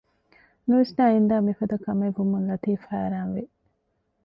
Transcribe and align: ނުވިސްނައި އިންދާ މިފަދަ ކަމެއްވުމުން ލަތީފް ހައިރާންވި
ނުވިސްނައި 0.67 1.13
އިންދާ 1.13 1.35
މިފަދަ 1.47 1.75
ކަމެއްވުމުން 1.85 2.47
ލަތީފް 2.49 2.85
ހައިރާންވި 2.91 3.43